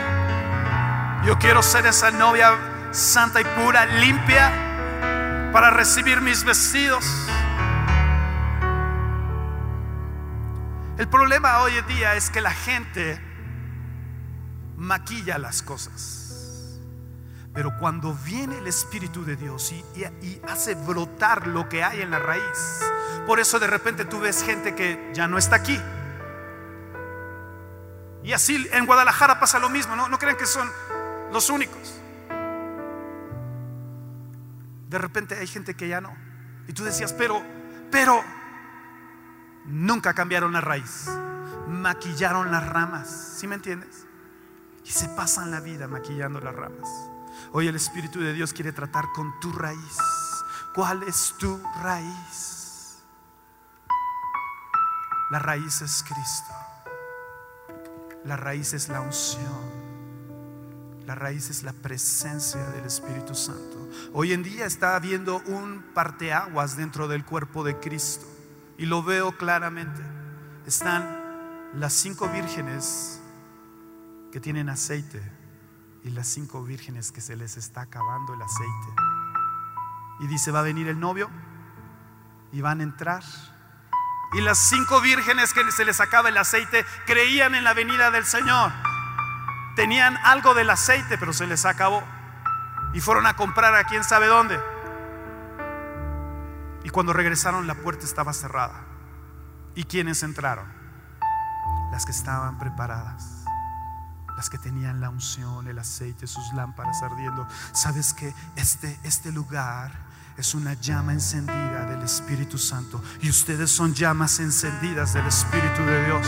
Yo 1.25 1.37
quiero 1.37 1.61
ser 1.61 1.85
esa 1.85 2.09
novia 2.09 2.89
santa 2.91 3.41
y 3.41 3.43
pura, 3.43 3.85
limpia, 3.85 5.51
para 5.51 5.69
recibir 5.69 6.21
mis 6.21 6.45
vestidos. 6.45 7.05
El 10.97 11.09
problema 11.09 11.59
hoy 11.59 11.75
en 11.75 11.87
día 11.87 12.15
es 12.15 12.29
que 12.29 12.39
la 12.39 12.51
gente 12.51 13.32
maquilla 14.77 15.37
las 15.37 15.61
cosas. 15.61 16.79
Pero 17.53 17.77
cuando 17.77 18.13
viene 18.13 18.57
el 18.57 18.67
Espíritu 18.67 19.23
de 19.23 19.35
Dios 19.35 19.71
y, 19.71 20.41
hace 20.47 20.73
brotar 20.73 21.47
lo 21.47 21.69
que 21.69 21.83
hay 21.83 22.01
en 22.01 22.09
la 22.09 22.19
raíz, 22.19 22.81
por 23.27 23.39
eso 23.39 23.59
de 23.59 23.67
repente 23.67 24.05
tú 24.05 24.19
ves 24.19 24.43
gente 24.43 24.73
que 24.73 25.11
ya 25.13 25.27
no 25.27 25.37
está 25.37 25.57
aquí. 25.57 25.79
Y 28.23 28.33
así 28.33 28.67
en 28.71 28.85
Guadalajara 28.85 29.39
pasa 29.39 29.59
lo 29.59 29.69
mismo, 29.69 29.95
no, 29.95 30.09
no 30.09 30.17
crean 30.17 30.37
que 30.37 30.47
son 30.47 30.67
los 31.31 31.49
únicos. 31.49 31.99
De 34.89 34.97
repente 34.97 35.35
hay 35.35 35.47
gente 35.47 35.75
que 35.75 35.87
ya 35.87 36.01
no. 36.01 36.15
Y 36.67 36.73
tú 36.73 36.83
decías, 36.83 37.13
pero, 37.13 37.41
pero, 37.91 38.23
nunca 39.65 40.13
cambiaron 40.13 40.53
la 40.53 40.61
raíz. 40.61 41.09
Maquillaron 41.67 42.51
las 42.51 42.67
ramas. 42.67 43.35
¿Sí 43.37 43.47
me 43.47 43.55
entiendes? 43.55 44.05
Y 44.85 44.91
se 44.91 45.07
pasan 45.09 45.51
la 45.51 45.59
vida 45.59 45.87
maquillando 45.87 46.39
las 46.39 46.55
ramas. 46.55 46.89
Hoy 47.51 47.67
el 47.67 47.75
Espíritu 47.75 48.19
de 48.19 48.33
Dios 48.33 48.53
quiere 48.53 48.71
tratar 48.71 49.05
con 49.13 49.39
tu 49.39 49.51
raíz. 49.51 49.97
¿Cuál 50.75 51.03
es 51.03 51.35
tu 51.37 51.59
raíz? 51.81 53.03
La 55.31 55.39
raíz 55.39 55.81
es 55.81 56.03
Cristo. 56.03 56.53
La 58.25 58.37
raíz 58.37 58.73
es 58.73 58.89
la 58.89 59.01
unción. 59.01 59.83
La 61.05 61.15
raíz 61.15 61.49
es 61.49 61.63
la 61.63 61.73
presencia 61.73 62.63
del 62.69 62.85
Espíritu 62.85 63.35
Santo. 63.35 63.89
Hoy 64.13 64.31
en 64.31 64.43
día 64.43 64.65
está 64.65 64.95
habiendo 64.95 65.41
un 65.47 65.83
parteaguas 65.93 66.77
dentro 66.77 67.07
del 67.07 67.25
cuerpo 67.25 67.63
de 67.63 67.77
Cristo. 67.79 68.25
Y 68.77 68.85
lo 68.85 69.03
veo 69.03 69.37
claramente. 69.37 70.01
Están 70.65 71.71
las 71.73 71.93
cinco 71.93 72.29
vírgenes 72.29 73.19
que 74.33 74.39
tienen 74.39 74.67
aceite 74.67 75.21
y 76.03 76.09
las 76.09 76.27
cinco 76.27 76.63
vírgenes 76.63 77.11
que 77.11 77.21
se 77.21 77.35
les 77.35 77.55
está 77.55 77.81
acabando 77.81 78.33
el 78.33 78.41
aceite. 78.41 78.95
Y 80.21 80.25
dice, 80.25 80.49
va 80.49 80.61
a 80.61 80.63
venir 80.63 80.87
el 80.87 80.99
novio 80.99 81.29
y 82.51 82.59
van 82.61 82.79
a 82.79 82.83
entrar. 82.83 83.21
Y 84.33 84.41
las 84.41 84.57
cinco 84.57 85.01
vírgenes 85.01 85.53
que 85.53 85.71
se 85.71 85.85
les 85.85 85.99
acaba 86.01 86.29
el 86.29 86.37
aceite 86.37 86.83
creían 87.05 87.53
en 87.53 87.63
la 87.63 87.75
venida 87.75 88.09
del 88.09 88.25
Señor. 88.25 88.71
Tenían 89.75 90.17
algo 90.23 90.55
del 90.55 90.71
aceite, 90.71 91.19
pero 91.19 91.31
se 91.31 91.45
les 91.45 91.63
acabó. 91.65 92.01
Y 92.95 93.01
fueron 93.01 93.27
a 93.27 93.35
comprar 93.35 93.75
a 93.75 93.83
quién 93.83 94.03
sabe 94.03 94.25
dónde. 94.25 94.59
Y 96.83 96.89
cuando 96.89 97.13
regresaron 97.13 97.67
la 97.67 97.75
puerta 97.75 98.03
estaba 98.03 98.33
cerrada. 98.33 98.83
¿Y 99.75 99.83
quiénes 99.83 100.23
entraron? 100.23 100.65
Las 101.91 102.03
que 102.03 102.11
estaban 102.11 102.57
preparadas 102.57 103.42
las 104.35 104.49
que 104.49 104.57
tenían 104.57 105.01
la 105.01 105.09
unción, 105.09 105.67
el 105.67 105.79
aceite, 105.79 106.27
sus 106.27 106.53
lámparas 106.53 107.01
ardiendo. 107.03 107.47
Sabes 107.73 108.13
que 108.13 108.33
este, 108.55 108.99
este 109.03 109.31
lugar 109.31 109.91
es 110.37 110.55
una 110.55 110.73
llama 110.73 111.13
encendida 111.13 111.85
del 111.85 112.01
Espíritu 112.01 112.57
Santo 112.57 113.03
y 113.21 113.29
ustedes 113.29 113.71
son 113.71 113.93
llamas 113.93 114.39
encendidas 114.39 115.13
del 115.13 115.27
Espíritu 115.27 115.83
de 115.83 116.05
Dios. 116.05 116.27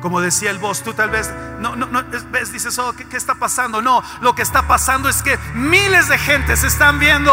Como 0.00 0.20
decía 0.20 0.50
el 0.50 0.58
voz, 0.58 0.82
tú 0.82 0.92
tal 0.92 1.10
vez 1.10 1.32
no, 1.60 1.76
no, 1.76 1.86
no 1.86 2.04
ves, 2.30 2.52
dices, 2.52 2.78
oh, 2.78 2.92
¿qué, 2.92 3.06
¿qué 3.06 3.16
está 3.16 3.34
pasando? 3.36 3.80
No, 3.80 4.02
lo 4.20 4.34
que 4.34 4.42
está 4.42 4.68
pasando 4.68 5.08
es 5.08 5.22
que 5.22 5.38
miles 5.54 6.08
de 6.08 6.18
gente 6.18 6.56
se 6.56 6.66
están 6.66 6.98
viendo 6.98 7.32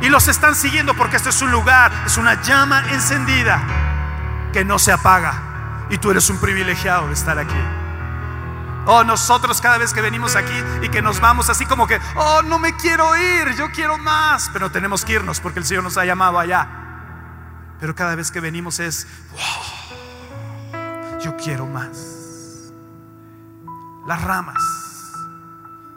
y 0.00 0.08
los 0.08 0.28
están 0.28 0.54
siguiendo 0.54 0.94
porque 0.94 1.16
este 1.16 1.30
es 1.30 1.42
un 1.42 1.50
lugar, 1.50 1.92
es 2.06 2.16
una 2.16 2.40
llama 2.42 2.84
encendida 2.92 3.60
que 4.52 4.64
no 4.64 4.78
se 4.78 4.92
apaga. 4.92 5.86
Y 5.90 5.98
tú 5.98 6.10
eres 6.10 6.28
un 6.30 6.38
privilegiado 6.38 7.08
de 7.08 7.14
estar 7.14 7.38
aquí. 7.38 7.77
Oh, 8.90 9.04
nosotros 9.04 9.60
cada 9.60 9.76
vez 9.76 9.92
que 9.92 10.00
venimos 10.00 10.34
aquí 10.34 10.64
y 10.80 10.88
que 10.88 11.02
nos 11.02 11.20
vamos 11.20 11.50
así 11.50 11.66
como 11.66 11.86
que, 11.86 12.00
oh, 12.16 12.40
no 12.40 12.58
me 12.58 12.74
quiero 12.74 13.14
ir, 13.18 13.54
yo 13.54 13.70
quiero 13.70 13.98
más, 13.98 14.48
pero 14.50 14.70
tenemos 14.70 15.04
que 15.04 15.12
irnos 15.12 15.40
porque 15.40 15.58
el 15.58 15.66
Señor 15.66 15.84
nos 15.84 15.98
ha 15.98 16.06
llamado 16.06 16.38
allá. 16.38 16.66
Pero 17.78 17.94
cada 17.94 18.14
vez 18.14 18.30
que 18.30 18.40
venimos 18.40 18.80
es, 18.80 19.06
yo 21.20 21.36
quiero 21.36 21.66
más. 21.66 22.72
Las 24.06 24.22
ramas, 24.22 24.62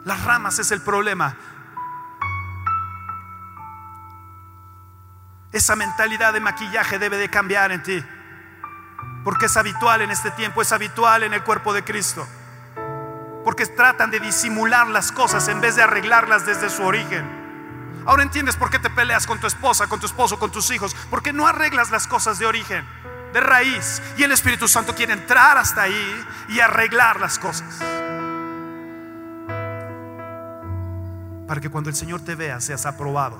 las 0.04 0.22
ramas 0.24 0.58
es 0.58 0.70
el 0.70 0.82
problema. 0.82 1.34
Esa 5.50 5.76
mentalidad 5.76 6.34
de 6.34 6.40
maquillaje 6.40 6.98
debe 6.98 7.16
de 7.16 7.30
cambiar 7.30 7.72
en 7.72 7.82
ti. 7.82 8.04
Porque 9.24 9.46
es 9.46 9.56
habitual 9.56 10.02
en 10.02 10.10
este 10.10 10.30
tiempo, 10.32 10.60
es 10.60 10.72
habitual 10.72 11.22
en 11.22 11.32
el 11.32 11.42
cuerpo 11.42 11.72
de 11.72 11.84
Cristo. 11.84 12.28
Porque 13.44 13.66
tratan 13.66 14.10
de 14.10 14.20
disimular 14.20 14.88
las 14.88 15.12
cosas 15.12 15.48
en 15.48 15.60
vez 15.60 15.76
de 15.76 15.82
arreglarlas 15.82 16.46
desde 16.46 16.70
su 16.70 16.82
origen. 16.82 17.42
Ahora 18.04 18.22
entiendes 18.22 18.56
por 18.56 18.70
qué 18.70 18.78
te 18.78 18.90
peleas 18.90 19.26
con 19.26 19.38
tu 19.38 19.46
esposa, 19.46 19.86
con 19.86 20.00
tu 20.00 20.06
esposo, 20.06 20.38
con 20.38 20.50
tus 20.50 20.70
hijos. 20.70 20.94
Porque 21.10 21.32
no 21.32 21.46
arreglas 21.46 21.90
las 21.90 22.06
cosas 22.06 22.38
de 22.38 22.46
origen, 22.46 22.84
de 23.32 23.40
raíz. 23.40 24.02
Y 24.16 24.22
el 24.22 24.32
Espíritu 24.32 24.68
Santo 24.68 24.94
quiere 24.94 25.12
entrar 25.12 25.58
hasta 25.58 25.82
ahí 25.82 26.26
y 26.48 26.60
arreglar 26.60 27.20
las 27.20 27.38
cosas. 27.38 27.78
Para 31.46 31.60
que 31.60 31.70
cuando 31.70 31.90
el 31.90 31.96
Señor 31.96 32.20
te 32.24 32.34
vea 32.34 32.60
seas 32.60 32.86
aprobado. 32.86 33.38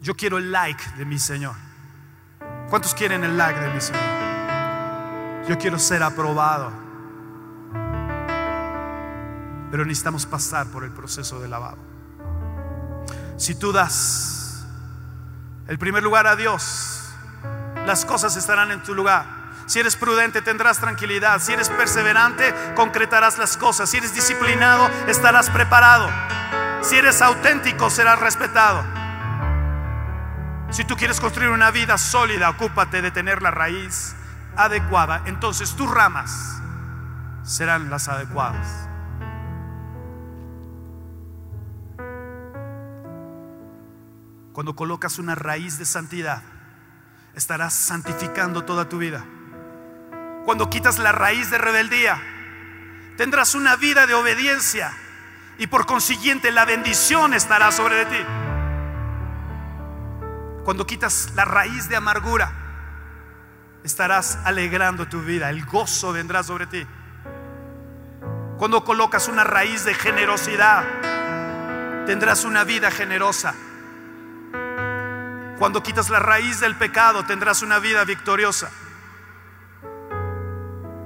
Yo 0.00 0.14
quiero 0.16 0.38
el 0.38 0.50
like 0.50 0.82
de 0.96 1.04
mi 1.04 1.18
Señor. 1.18 1.54
¿Cuántos 2.70 2.94
quieren 2.94 3.22
el 3.22 3.36
like 3.36 3.60
de 3.60 3.68
mi 3.68 3.80
Señor? 3.80 4.02
Yo 5.46 5.58
quiero 5.58 5.78
ser 5.78 6.02
aprobado. 6.02 6.89
Pero 9.70 9.84
necesitamos 9.84 10.26
pasar 10.26 10.66
por 10.66 10.84
el 10.84 10.90
proceso 10.90 11.40
de 11.40 11.48
lavado. 11.48 11.78
Si 13.36 13.54
tú 13.54 13.72
das 13.72 14.66
el 15.68 15.78
primer 15.78 16.02
lugar 16.02 16.26
a 16.26 16.36
Dios, 16.36 17.12
las 17.86 18.04
cosas 18.04 18.36
estarán 18.36 18.70
en 18.70 18.82
tu 18.82 18.94
lugar. 18.94 19.40
Si 19.66 19.78
eres 19.78 19.94
prudente, 19.94 20.42
tendrás 20.42 20.78
tranquilidad. 20.78 21.40
Si 21.40 21.52
eres 21.52 21.68
perseverante, 21.68 22.52
concretarás 22.74 23.38
las 23.38 23.56
cosas. 23.56 23.88
Si 23.88 23.98
eres 23.98 24.12
disciplinado, 24.12 24.90
estarás 25.06 25.48
preparado. 25.48 26.10
Si 26.82 26.96
eres 26.96 27.22
auténtico, 27.22 27.88
serás 27.88 28.18
respetado. 28.18 28.82
Si 30.70 30.84
tú 30.84 30.96
quieres 30.96 31.20
construir 31.20 31.50
una 31.50 31.70
vida 31.70 31.98
sólida, 31.98 32.50
ocúpate 32.50 33.00
de 33.00 33.10
tener 33.10 33.42
la 33.42 33.50
raíz 33.50 34.14
adecuada. 34.56 35.22
Entonces 35.26 35.74
tus 35.76 35.90
ramas 35.90 36.60
serán 37.42 37.90
las 37.90 38.08
adecuadas. 38.08 38.66
Cuando 44.60 44.76
colocas 44.76 45.18
una 45.18 45.34
raíz 45.34 45.78
de 45.78 45.86
santidad, 45.86 46.42
estarás 47.34 47.72
santificando 47.72 48.62
toda 48.62 48.90
tu 48.90 48.98
vida. 48.98 49.24
Cuando 50.44 50.68
quitas 50.68 50.98
la 50.98 51.12
raíz 51.12 51.50
de 51.50 51.56
rebeldía, 51.56 52.20
tendrás 53.16 53.54
una 53.54 53.76
vida 53.76 54.06
de 54.06 54.12
obediencia 54.12 54.92
y 55.56 55.66
por 55.68 55.86
consiguiente 55.86 56.52
la 56.52 56.66
bendición 56.66 57.32
estará 57.32 57.72
sobre 57.72 58.04
ti. 58.04 58.18
Cuando 60.62 60.86
quitas 60.86 61.32
la 61.34 61.46
raíz 61.46 61.88
de 61.88 61.96
amargura, 61.96 62.52
estarás 63.82 64.40
alegrando 64.44 65.08
tu 65.08 65.22
vida, 65.22 65.48
el 65.48 65.64
gozo 65.64 66.12
vendrá 66.12 66.42
sobre 66.42 66.66
ti. 66.66 66.86
Cuando 68.58 68.84
colocas 68.84 69.26
una 69.26 69.42
raíz 69.42 69.86
de 69.86 69.94
generosidad, 69.94 70.84
tendrás 72.04 72.44
una 72.44 72.62
vida 72.64 72.90
generosa. 72.90 73.54
Cuando 75.60 75.82
quitas 75.82 76.08
la 76.08 76.18
raíz 76.20 76.58
del 76.58 76.74
pecado, 76.74 77.22
tendrás 77.26 77.60
una 77.60 77.78
vida 77.78 78.02
victoriosa. 78.06 78.70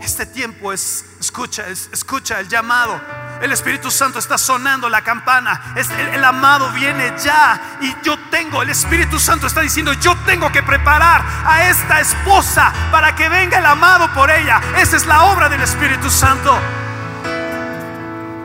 Este 0.00 0.26
tiempo 0.26 0.72
es, 0.72 1.04
escucha, 1.18 1.66
escucha 1.66 2.38
el 2.38 2.46
llamado. 2.46 3.00
El 3.42 3.50
Espíritu 3.50 3.90
Santo 3.90 4.20
está 4.20 4.38
sonando 4.38 4.88
la 4.88 5.02
campana. 5.02 5.74
el, 5.74 5.90
el, 6.14 6.22
amado 6.22 6.70
viene 6.70 7.14
ya. 7.18 7.78
Y 7.80 7.96
yo 8.04 8.16
tengo, 8.30 8.62
el 8.62 8.70
Espíritu 8.70 9.18
Santo 9.18 9.48
está 9.48 9.60
diciendo, 9.60 9.92
yo 9.94 10.16
tengo 10.24 10.52
que 10.52 10.62
preparar 10.62 11.24
a 11.44 11.68
esta 11.68 12.00
esposa 12.00 12.72
para 12.92 13.16
que 13.16 13.28
venga 13.28 13.58
el 13.58 13.66
amado 13.66 14.08
por 14.14 14.30
ella. 14.30 14.60
Esa 14.76 14.96
es 14.96 15.04
la 15.04 15.24
obra 15.24 15.48
del 15.48 15.62
Espíritu 15.62 16.08
Santo. 16.08 16.56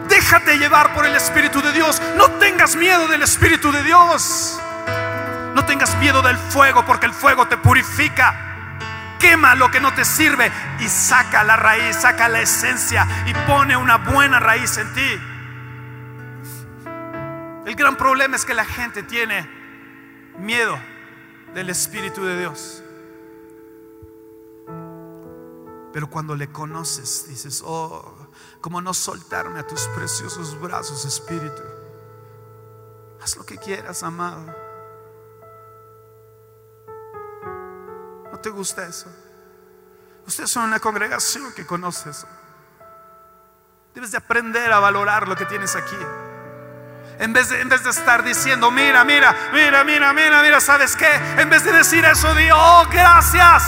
Déjate 0.08 0.58
llevar 0.58 0.92
por 0.96 1.06
el 1.06 1.16
Espíritu 1.16 1.62
de 1.62 1.72
Dios. 1.72 2.02
No 2.18 2.32
tengas 2.40 2.76
miedo 2.76 3.08
del 3.08 3.22
Espíritu 3.22 3.72
de 3.72 3.84
Dios. 3.84 4.60
No 5.60 5.66
tengas 5.66 5.98
miedo 5.98 6.22
del 6.22 6.38
fuego 6.38 6.86
porque 6.86 7.06
el 7.06 7.12
fuego 7.12 7.50
te 7.50 7.58
purifica. 7.58 9.18
Quema 9.20 9.56
lo 9.56 9.70
que 9.70 9.82
no 9.82 9.94
te 9.94 10.06
sirve 10.06 10.50
y 10.80 10.88
saca 10.88 11.44
la 11.44 11.58
raíz, 11.58 11.98
saca 11.98 12.30
la 12.30 12.40
esencia 12.40 13.06
y 13.28 13.34
pone 13.46 13.76
una 13.76 13.98
buena 13.98 14.40
raíz 14.40 14.78
en 14.78 14.94
ti. 14.94 15.20
El 17.66 17.76
gran 17.76 17.98
problema 17.98 18.38
es 18.38 18.46
que 18.46 18.54
la 18.54 18.64
gente 18.64 19.04
tiene 19.04 19.50
miedo 20.38 20.80
del 21.54 21.70
Espíritu 21.70 22.24
de 22.24 22.40
Dios. 22.40 22.82
Pero 25.92 26.10
cuando 26.10 26.38
le 26.38 26.48
conoces, 26.54 27.26
dices, 27.28 27.62
oh, 27.66 28.30
como 28.62 28.82
no 28.82 28.94
soltarme 28.94 29.60
a 29.60 29.68
tus 29.68 29.88
preciosos 29.88 30.58
brazos, 30.62 31.04
Espíritu. 31.04 31.64
Haz 33.22 33.36
lo 33.36 33.46
que 33.46 33.58
quieras, 33.58 34.04
amado. 34.04 34.69
Te 38.42 38.50
gusta 38.50 38.86
eso? 38.86 39.08
Ustedes 40.26 40.50
son 40.50 40.66
una 40.66 40.80
congregación 40.80 41.52
que 41.54 41.66
conoce 41.66 42.12
eso. 42.12 42.28
Debes 43.94 44.12
de 44.12 44.18
aprender 44.18 44.72
a 44.72 44.80
valorar 44.80 45.28
lo 45.28 45.36
que 45.36 45.46
tienes 45.46 45.76
aquí. 45.76 45.98
En 47.20 47.34
vez, 47.34 47.50
de, 47.50 47.90
estar 47.90 48.24
diciendo, 48.24 48.72
mira, 48.72 49.04
mira, 49.04 49.36
mira, 49.52 49.84
mira, 49.84 50.14
mira, 50.14 50.42
mira, 50.42 50.62
¿sabes 50.62 50.96
qué? 50.96 51.10
En 51.38 51.50
vez 51.50 51.66
de 51.66 51.74
decir 51.74 52.06
eso, 52.06 52.34
di, 52.36 52.50
oh, 52.54 52.86
gracias. 52.90 53.64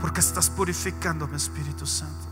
Porque 0.00 0.20
estás 0.20 0.50
purificando 0.50 1.28
mi 1.28 1.36
Espíritu 1.36 1.86
Santo. 1.86 2.30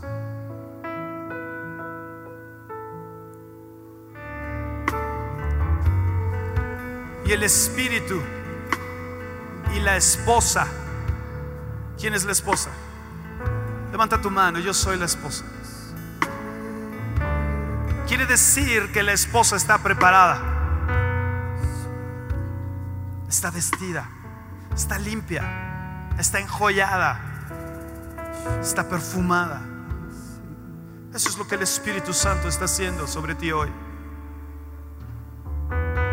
Y 7.25 7.31
el 7.31 7.43
Espíritu 7.43 8.21
la 9.79 9.95
esposa. 9.95 10.67
¿Quién 11.99 12.13
es 12.13 12.25
la 12.25 12.31
esposa? 12.31 12.69
Levanta 13.91 14.21
tu 14.21 14.29
mano, 14.29 14.59
yo 14.59 14.73
soy 14.73 14.97
la 14.97 15.05
esposa. 15.05 15.43
Quiere 18.07 18.25
decir 18.25 18.91
que 18.91 19.03
la 19.03 19.13
esposa 19.13 19.55
está 19.55 19.77
preparada. 19.79 20.39
Está 23.27 23.51
vestida, 23.51 24.09
está 24.73 24.97
limpia, 24.97 26.09
está 26.17 26.39
enjollada, 26.39 27.19
está 28.61 28.87
perfumada. 28.89 29.61
Eso 31.13 31.29
es 31.29 31.37
lo 31.37 31.47
que 31.47 31.55
el 31.55 31.61
Espíritu 31.61 32.13
Santo 32.13 32.47
está 32.47 32.65
haciendo 32.65 33.07
sobre 33.07 33.35
ti 33.35 33.51
hoy. 33.51 33.69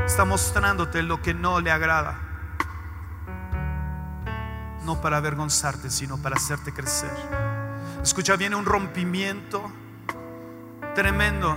Está 0.05 0.24
mostrándote 0.24 1.02
lo 1.02 1.22
que 1.22 1.33
no 1.33 1.61
le 1.61 1.70
agrada 1.70 2.25
no 4.87 5.01
para 5.01 5.16
avergonzarte, 5.16 5.90
sino 5.90 6.16
para 6.16 6.37
hacerte 6.37 6.72
crecer. 6.72 7.11
Escucha, 8.03 8.37
viene 8.37 8.55
un 8.55 8.64
rompimiento 8.64 9.70
tremendo 10.94 11.57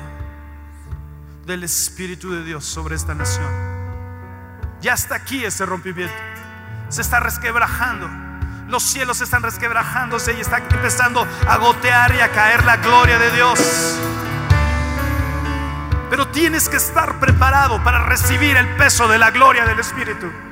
del 1.46 1.63
Espíritu 1.63 2.32
de 2.32 2.44
Dios 2.44 2.65
sobre 2.65 2.96
esta 2.96 3.13
nación. 3.13 3.48
Ya 4.82 4.94
está 4.94 5.15
aquí 5.15 5.46
ese 5.46 5.65
rompimiento. 5.65 6.13
Se 6.89 7.02
está 7.02 7.20
resquebrajando. 7.20 8.10
Los 8.68 8.84
cielos 8.84 9.22
están 9.22 9.44
resquebrajándose 9.44 10.34
y 10.34 10.42
está 10.42 10.58
empezando 10.58 11.26
a 11.48 11.58
gotear 11.58 12.15
y 12.15 12.20
a 12.20 12.32
caer 12.32 12.65
la 12.65 12.78
gloria 12.78 13.20
de 13.20 13.32
Dios. 13.32 13.60
Pero 16.10 16.28
tienes 16.30 16.68
que 16.68 16.78
estar 16.78 17.20
preparado 17.20 17.84
para 17.84 18.04
recibir 18.06 18.58
el 18.58 18.68
peso 18.76 19.08
de 19.08 19.20
la 19.20 19.30
gloria 19.30 19.65
del 19.65 19.80
Espíritu. 19.80 20.49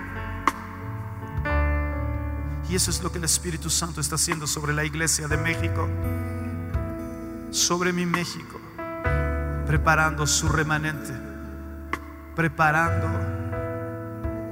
Y 2.70 2.76
eso 2.76 2.92
es 2.92 3.02
lo 3.02 3.12
que 3.12 3.18
el 3.18 3.24
Espíritu 3.24 3.70
Santo 3.70 4.02
está 4.02 4.16
haciendo 4.16 4.46
sobre 4.46 4.74
la 4.74 4.84
iglesia 4.84 5.28
de 5.28 5.38
México, 5.38 5.88
sobre 7.50 7.94
mi 7.94 8.06
México, 8.06 8.60
preparando 9.66 10.28
su 10.28 10.50
remanente, 10.50 11.14
preparando 12.36 13.08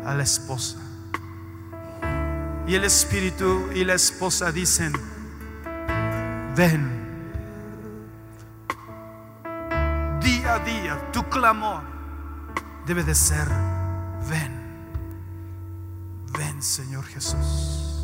a 0.05 0.13
la 0.13 0.23
esposa. 0.23 0.77
Y 2.65 2.75
el 2.75 2.85
Espíritu 2.85 3.69
y 3.75 3.83
la 3.83 3.95
esposa 3.95 4.51
dicen, 4.51 4.93
ven, 6.55 6.89
día 10.21 10.55
a 10.55 10.59
día, 10.59 11.11
tu 11.11 11.21
clamor 11.29 11.83
debe 12.85 13.03
de 13.03 13.13
ser, 13.13 13.47
ven, 14.29 14.51
ven 16.37 16.63
Señor 16.63 17.03
Jesús. 17.05 17.94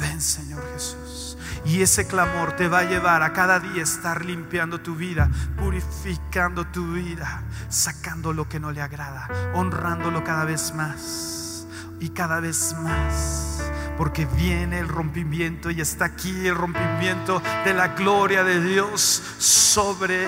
Ven 0.00 0.20
Señor 0.20 0.62
Jesús. 0.72 1.36
Y 1.64 1.80
ese 1.80 2.06
clamor 2.06 2.52
te 2.56 2.68
va 2.68 2.80
a 2.80 2.84
llevar 2.84 3.22
a 3.22 3.32
cada 3.32 3.58
día 3.58 3.82
estar 3.82 4.24
limpiando 4.24 4.80
tu 4.80 4.94
vida, 4.94 5.30
purificando 5.56 6.66
tu 6.66 6.92
vida, 6.92 7.42
sacando 7.68 8.32
lo 8.32 8.48
que 8.48 8.60
no 8.60 8.70
le 8.70 8.82
agrada, 8.82 9.28
honrándolo 9.54 10.22
cada 10.24 10.44
vez 10.44 10.74
más 10.74 11.66
y 12.00 12.10
cada 12.10 12.40
vez 12.40 12.74
más. 12.82 13.62
Porque 13.96 14.26
viene 14.26 14.80
el 14.80 14.88
rompimiento 14.88 15.70
y 15.70 15.80
está 15.80 16.06
aquí 16.06 16.46
el 16.46 16.56
rompimiento 16.56 17.40
de 17.64 17.72
la 17.72 17.88
gloria 17.88 18.42
de 18.42 18.60
Dios 18.60 19.22
sobre 19.38 20.26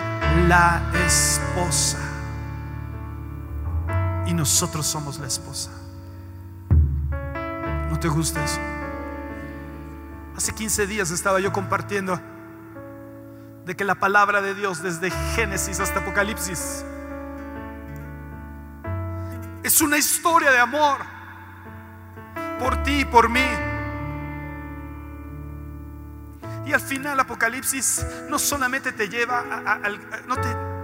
la 0.48 0.80
esposa. 1.06 1.98
Y 4.26 4.32
nosotros 4.32 4.86
somos 4.86 5.18
la 5.18 5.26
esposa. 5.26 5.70
¿No 7.90 7.98
te 7.98 8.08
gusta 8.08 8.44
eso? 8.44 8.60
Hace 10.36 10.54
15 10.54 10.86
días 10.86 11.10
estaba 11.10 11.40
yo 11.40 11.50
compartiendo 11.50 12.20
de 13.64 13.74
que 13.74 13.84
la 13.84 13.94
palabra 13.94 14.42
de 14.42 14.54
Dios 14.54 14.82
desde 14.82 15.10
Génesis 15.34 15.80
hasta 15.80 16.00
Apocalipsis 16.00 16.84
es 19.62 19.80
una 19.80 19.96
historia 19.96 20.50
de 20.52 20.58
amor 20.58 20.98
por 22.60 22.82
ti 22.82 23.00
y 23.00 23.04
por 23.06 23.28
mí. 23.30 23.46
Y 26.66 26.72
al 26.72 26.80
final 26.80 27.18
Apocalipsis 27.18 28.04
no 28.28 28.38
solamente 28.38 28.92
te 28.92 29.08
lleva 29.08 29.40
a, 29.40 29.80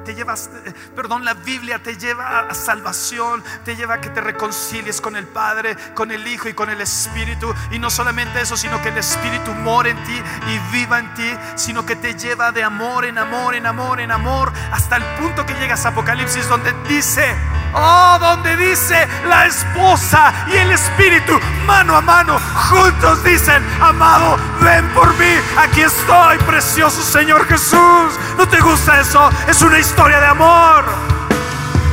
te 0.05 0.15
llevas, 0.15 0.51
eh, 0.67 0.73
perdón, 0.95 1.25
la 1.25 1.35
Biblia 1.35 1.83
te 1.83 1.97
lleva 1.97 2.41
a 2.41 2.55
salvación, 2.55 3.43
te 3.65 3.77
lleva 3.77 3.95
a 3.95 4.01
que 4.01 4.11
te 4.11 4.21
reconcilies 4.21 5.01
con 5.01 5.17
el 5.17 5.27
Padre, 5.27 5.77
con 5.95 6.11
el 6.11 6.27
Hijo 6.27 6.49
y 6.49 6.55
con 6.55 6.71
el 6.71 6.81
Espíritu. 6.81 7.55
Y 7.71 7.79
no 7.79 7.91
solamente 7.91 8.41
eso, 8.41 8.57
sino 8.57 8.83
que 8.83 8.89
el 8.89 8.99
Espíritu 8.99 9.53
mora 9.53 9.91
en 9.91 10.03
ti 10.05 10.23
y 10.49 10.73
viva 10.73 10.99
en 10.99 11.15
ti, 11.15 11.31
sino 11.57 11.87
que 11.87 11.97
te 11.97 12.15
lleva 12.15 12.53
de 12.53 12.63
amor 12.63 13.05
en 13.05 13.19
amor, 13.19 13.55
en 13.55 13.67
amor, 13.67 14.01
en 14.01 14.11
amor, 14.11 14.53
hasta 14.73 14.97
el 14.97 15.05
punto 15.21 15.47
que 15.47 15.55
llegas 15.55 15.85
a 15.87 15.91
Apocalipsis 15.91 16.49
donde 16.49 16.73
dice, 16.89 17.35
oh, 17.75 18.19
donde 18.21 18.57
dice 18.57 19.09
la 19.29 19.47
esposa 19.47 20.33
y 20.49 20.57
el 20.57 20.73
Espíritu, 20.73 21.39
mano 21.67 21.97
a 21.97 22.01
mano, 22.01 22.39
juntos 22.71 23.23
dicen, 23.25 23.63
amado, 23.81 24.37
ven 24.61 24.89
por 24.91 25.13
mí, 25.19 25.35
aquí 25.59 25.83
estoy, 25.83 26.39
precioso 26.39 27.03
Señor 27.03 27.47
Jesús. 27.47 28.19
¿No 28.39 28.49
te 28.49 28.61
gusta 28.61 29.01
eso? 29.01 29.31
Es 29.49 29.63
una 29.63 29.79
historia 29.79 30.21
de 30.21 30.27
amor. 30.27 30.85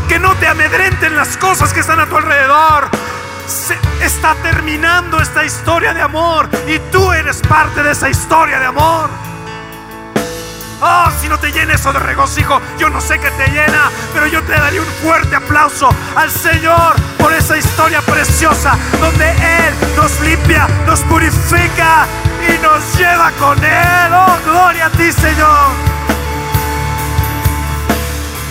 que 0.08 0.20
no 0.20 0.34
te 0.36 0.48
amedrenten 0.48 1.16
las 1.16 1.38
cosas 1.38 1.72
que 1.72 1.82
están 1.82 2.00
a 2.00 2.08
tu 2.08 2.18
alrededor. 2.18 2.90
Se 3.48 3.78
está 4.04 4.34
terminando 4.42 5.20
esta 5.20 5.46
historia 5.46 5.94
de 5.94 6.02
amor 6.02 6.50
y 6.68 6.80
tú 6.92 7.12
eres 7.14 7.42
parte 7.48 7.84
de 7.84 7.92
esa 7.92 8.10
historia 8.10 8.60
de 8.60 8.66
amor. 8.66 9.29
Oh, 10.82 11.12
si 11.20 11.28
no 11.28 11.38
te 11.38 11.52
llena 11.52 11.74
eso 11.74 11.92
de 11.92 12.00
regocijo, 12.00 12.62
yo 12.78 12.90
no 12.90 13.02
sé 13.02 13.20
qué 13.20 13.30
te 13.32 13.48
llena, 13.48 13.92
pero 14.14 14.28
yo 14.28 14.42
te 14.44 14.54
daría 14.54 14.82
un 14.82 14.88
fuerte 15.04 15.36
aplauso 15.36 15.90
al 16.16 16.32
Señor 16.32 16.96
por 17.18 17.34
esa 17.34 17.58
historia 17.58 18.02
preciosa 18.02 18.78
donde 19.02 19.30
Él 19.30 19.74
nos 19.98 20.20
limpia, 20.22 20.68
nos 20.86 21.02
purifica 21.02 22.08
y 22.48 22.58
nos 22.64 22.98
lleva 22.98 23.32
con 23.32 23.62
Él. 23.62 24.14
Oh, 24.14 24.38
gloria 24.46 24.86
a 24.86 24.90
ti, 24.92 25.12
Señor. 25.12 25.72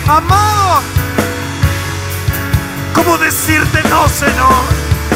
Amado, 0.07 0.81
¿cómo 2.93 3.17
decirte 3.17 3.81
no, 3.89 4.07
Señor? 4.07 4.53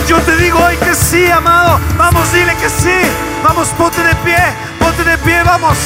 Yo 0.07 0.19
te 0.21 0.35
digo 0.37 0.59
hoy 0.59 0.77
que 0.77 0.95
sí, 0.95 1.29
amado. 1.29 1.79
Vamos, 1.95 2.31
dile 2.33 2.55
que 2.57 2.69
sí. 2.69 3.01
Vamos, 3.43 3.67
ponte 3.69 4.01
de 4.01 4.15
pie, 4.17 4.37
ponte 4.79 5.03
de 5.03 5.17
pie, 5.19 5.43
vamos. 5.43 5.77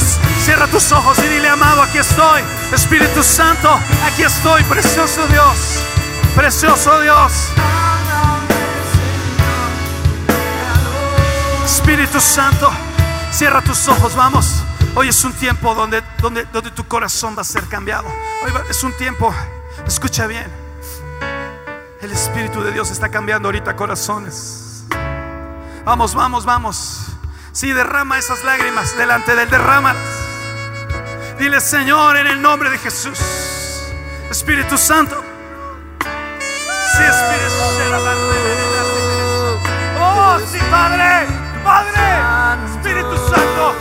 Cierra 0.00 0.66
tus 0.68 0.90
ojos 0.92 1.18
y 1.18 1.28
dile, 1.28 1.48
amado, 1.48 1.82
aquí 1.82 1.98
estoy. 1.98 2.42
Espíritu 2.72 3.22
Santo, 3.22 3.68
aquí 4.06 4.22
estoy, 4.22 4.64
precioso 4.64 5.26
Dios. 5.26 5.82
Precioso 6.34 7.00
Dios. 7.00 7.32
Espíritu 11.64 12.20
Santo, 12.20 12.70
cierra 13.30 13.60
tus 13.60 13.86
ojos, 13.88 14.16
vamos. 14.16 14.62
Hoy 14.94 15.08
es 15.08 15.24
un 15.24 15.32
tiempo 15.32 15.74
donde, 15.74 16.02
donde, 16.20 16.44
donde 16.46 16.70
tu 16.70 16.84
corazón 16.88 17.36
va 17.36 17.42
a 17.42 17.44
ser 17.44 17.64
cambiado. 17.64 18.08
Hoy 18.08 18.52
es 18.70 18.82
un 18.82 18.92
tiempo, 18.94 19.34
escucha 19.86 20.26
bien. 20.26 20.46
El 22.00 22.10
Espíritu 22.10 22.62
de 22.62 22.72
Dios 22.72 22.90
está 22.90 23.10
cambiando 23.10 23.48
ahorita 23.48 23.76
corazones. 23.76 24.84
Vamos, 25.84 26.14
vamos, 26.14 26.44
vamos. 26.44 27.11
Si 27.52 27.70
derrama 27.72 28.18
esas 28.18 28.42
lágrimas 28.44 28.96
delante 28.96 29.36
del 29.36 29.48
derrama. 29.50 29.94
Dile, 31.38 31.60
Señor, 31.60 32.16
en 32.16 32.26
el 32.26 32.40
nombre 32.40 32.70
de 32.70 32.78
Jesús. 32.78 33.18
Espíritu 34.30 34.78
Santo. 34.78 35.22
Sí, 36.00 37.02
Espíritu 37.02 37.54
Oh, 40.00 40.38
sí, 40.50 40.58
Padre. 40.70 41.26
Padre. 41.62 42.70
Espíritu 42.74 43.16
Santo. 43.28 43.74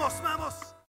Vamos, 0.00 0.22
vamos. 0.22 0.69